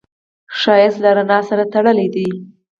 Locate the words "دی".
2.15-2.27